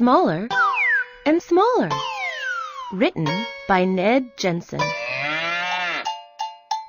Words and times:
smaller 0.00 0.48
and 1.26 1.42
smaller. 1.42 1.90
Written 2.94 3.28
by 3.68 3.84
Ned 3.84 4.34
Jensen. 4.38 4.80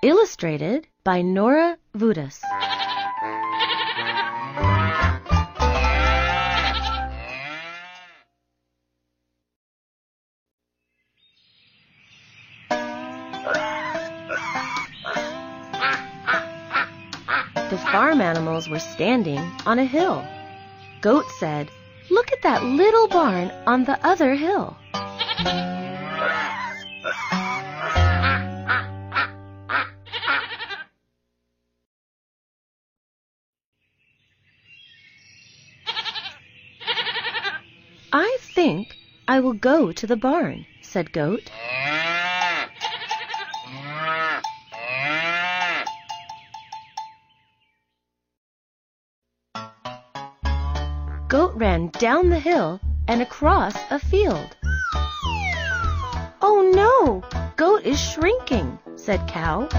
Illustrated 0.02 0.88
by 1.04 1.22
Nora 1.22 1.78
Voutas. 1.94 2.40
The 17.70 17.78
farm 17.92 18.22
animals 18.22 18.70
were 18.70 18.80
standing 18.80 19.40
on 19.66 19.80
a 19.80 19.86
hill. 19.86 20.26
Goat 21.02 21.26
said, 21.40 21.70
Look 22.12 22.34
at 22.34 22.42
that 22.44 22.66
little 22.66 23.08
barn 23.08 23.52
on 23.66 23.86
the 23.86 23.98
other 24.06 24.36
hill. 24.36 24.76
I 38.12 38.38
think 38.42 38.98
I 39.30 39.40
will 39.40 39.54
go 39.54 39.94
to 39.94 40.06
the 40.06 40.18
barn, 40.18 40.66
said 40.82 41.14
Goat. 41.14 41.50
Goat 51.32 51.54
ran 51.56 51.88
down 51.98 52.28
the 52.28 52.38
hill 52.38 52.82
and 53.08 53.22
across 53.22 53.74
a 53.90 53.98
field. 53.98 54.58
Oh 56.42 56.70
no! 56.76 57.24
Goat 57.56 57.86
is 57.86 57.98
shrinking, 57.98 58.78
said 58.98 59.26
Cow. 59.30 59.70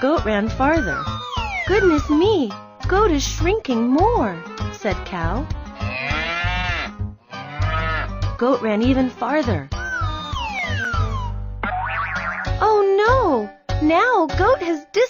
Goat 0.00 0.24
ran 0.24 0.48
farther. 0.48 1.04
Goodness 1.68 2.10
me! 2.10 2.50
Goat 2.88 3.12
is 3.12 3.22
shrinking 3.22 3.86
more, 3.86 4.42
said 4.72 4.96
Cow. 5.06 5.46
Goat 8.36 8.60
ran 8.62 8.82
even 8.82 9.08
farther. 9.10 9.68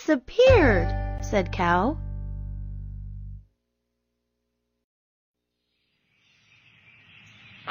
Disappeared, 0.07 0.89
said 1.21 1.51
Cow. 1.51 1.99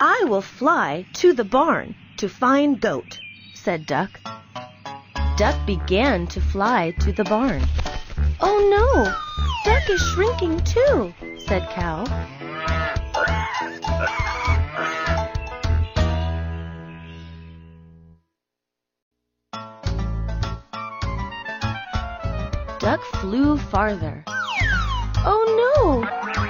I 0.00 0.24
will 0.26 0.40
fly 0.40 1.04
to 1.14 1.34
the 1.34 1.44
barn 1.44 1.94
to 2.16 2.30
find 2.30 2.80
Goat, 2.80 3.20
said 3.52 3.84
Duck. 3.84 4.18
Duck 5.36 5.66
began 5.66 6.26
to 6.28 6.40
fly 6.40 6.94
to 7.00 7.12
the 7.12 7.24
barn. 7.24 7.62
Oh 8.40 8.58
no! 8.72 9.04
Duck 9.70 9.90
is 9.90 10.00
shrinking 10.00 10.64
too, 10.64 11.12
said 11.46 11.68
Cow. 11.68 12.04
Duck 22.78 23.02
flew 23.20 23.58
farther. 23.58 24.22
Oh 24.28 25.44
no! 25.58 26.02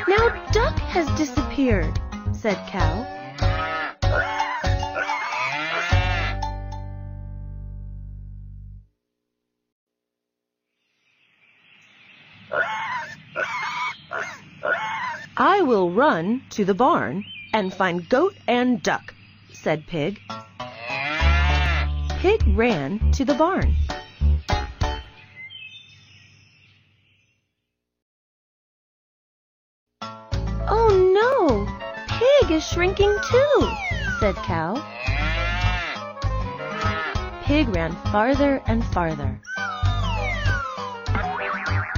Now 0.06 0.50
Duck 0.52 0.78
has 0.78 1.08
disappeared, 1.18 1.98
said 2.32 2.56
Cow. 2.68 3.06
I 15.40 15.62
will 15.62 15.90
run 15.90 16.42
to 16.50 16.64
the 16.64 16.74
barn 16.74 17.24
and 17.54 17.72
find 17.72 18.06
Goat 18.08 18.34
and 18.46 18.82
Duck, 18.82 19.14
said 19.52 19.86
Pig. 19.86 20.20
Pig 22.18 22.42
ran 22.48 23.12
to 23.12 23.24
the 23.24 23.34
barn. 23.34 23.74
Oh 30.70 30.90
no! 31.16 31.66
Pig 32.18 32.50
is 32.50 32.66
shrinking 32.66 33.16
too, 33.30 33.68
said 34.20 34.36
Cow. 34.36 34.74
Pig 37.42 37.68
ran 37.74 37.96
farther 38.12 38.62
and 38.66 38.84
farther. 38.84 39.40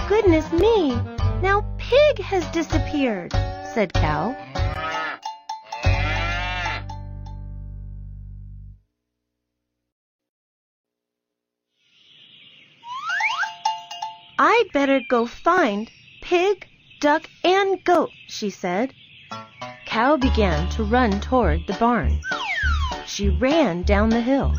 Goodness 0.09 0.53
me! 0.53 0.95
Now 1.43 1.67
Pig 1.79 2.21
has 2.21 2.47
disappeared, 2.53 3.33
said 3.75 3.93
Cow. 3.93 4.37
I'd 14.39 14.69
better 14.73 15.01
go 15.11 15.27
find 15.27 15.91
Pig, 16.23 16.67
Duck, 17.01 17.31
and 17.43 17.83
Goat, 17.83 18.13
she 18.27 18.51
said. 18.51 18.93
Cow 19.87 20.19
began 20.19 20.69
to 20.73 20.85
run 20.85 21.19
toward 21.23 21.67
the 21.67 21.73
barn. 21.81 22.21
She 23.07 23.31
ran 23.31 23.85
down 23.85 24.11
the 24.11 24.21
hill. 24.21 24.53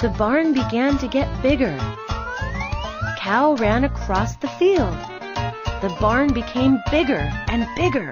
The 0.00 0.12
barn 0.18 0.52
began 0.52 0.98
to 0.98 1.06
get 1.06 1.30
bigger. 1.40 1.78
Cow 3.16 3.54
ran 3.54 3.84
across 3.84 4.34
the 4.34 4.48
field. 4.48 4.98
The 5.80 5.96
barn 6.00 6.32
became 6.32 6.82
bigger 6.90 7.30
and 7.46 7.68
bigger. 7.76 8.10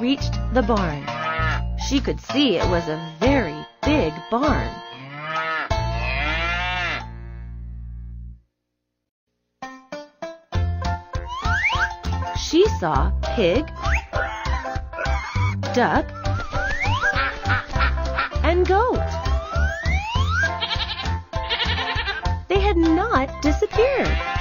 Reached 0.00 0.38
the 0.52 0.62
barn. 0.62 1.06
She 1.88 2.00
could 2.00 2.20
see 2.20 2.58
it 2.58 2.68
was 2.68 2.86
a 2.86 3.00
very 3.18 3.66
big 3.82 4.12
barn. 4.30 4.68
She 12.38 12.68
saw 12.78 13.10
pig, 13.22 13.66
duck, 15.74 16.06
and 18.44 18.66
goat. 18.66 19.00
They 22.48 22.60
had 22.60 22.76
not 22.76 23.40
disappeared. 23.40 24.35